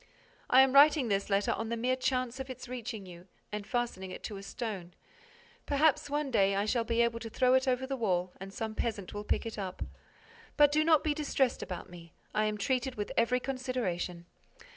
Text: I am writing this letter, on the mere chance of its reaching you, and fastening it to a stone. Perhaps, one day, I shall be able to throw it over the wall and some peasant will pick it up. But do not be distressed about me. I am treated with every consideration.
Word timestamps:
I 0.49 0.61
am 0.61 0.73
writing 0.73 1.09
this 1.09 1.29
letter, 1.29 1.51
on 1.51 1.69
the 1.69 1.77
mere 1.77 1.95
chance 1.95 2.39
of 2.39 2.49
its 2.49 2.67
reaching 2.67 3.05
you, 3.05 3.27
and 3.51 3.67
fastening 3.67 4.09
it 4.09 4.23
to 4.23 4.37
a 4.37 4.41
stone. 4.41 4.95
Perhaps, 5.67 6.09
one 6.09 6.31
day, 6.31 6.55
I 6.55 6.65
shall 6.65 6.83
be 6.83 7.03
able 7.03 7.19
to 7.19 7.29
throw 7.29 7.53
it 7.53 7.67
over 7.67 7.85
the 7.85 7.95
wall 7.95 8.33
and 8.39 8.51
some 8.51 8.73
peasant 8.73 9.13
will 9.13 9.23
pick 9.23 9.45
it 9.45 9.59
up. 9.59 9.83
But 10.57 10.71
do 10.71 10.83
not 10.83 11.03
be 11.03 11.13
distressed 11.13 11.61
about 11.61 11.91
me. 11.91 12.13
I 12.33 12.45
am 12.45 12.57
treated 12.57 12.95
with 12.95 13.11
every 13.15 13.39
consideration. 13.39 14.25